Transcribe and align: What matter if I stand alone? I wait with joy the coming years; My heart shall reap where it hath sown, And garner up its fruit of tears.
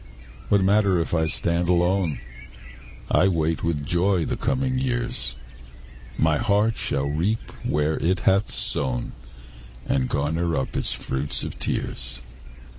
What 0.49 0.63
matter 0.63 0.99
if 0.99 1.13
I 1.13 1.27
stand 1.27 1.69
alone? 1.69 2.17
I 3.11 3.27
wait 3.27 3.63
with 3.63 3.85
joy 3.85 4.25
the 4.25 4.35
coming 4.35 4.79
years; 4.79 5.35
My 6.17 6.39
heart 6.39 6.75
shall 6.75 7.05
reap 7.05 7.51
where 7.63 7.97
it 7.99 8.21
hath 8.21 8.49
sown, 8.49 9.11
And 9.85 10.09
garner 10.09 10.55
up 10.55 10.75
its 10.75 10.91
fruit 10.91 11.43
of 11.43 11.59
tears. 11.59 12.19